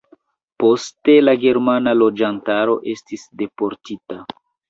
Poste 0.61 1.13
la 1.25 1.35
germana 1.43 1.93
loĝantaro 2.01 2.75
estis 2.95 3.27
deportita. 3.43 4.19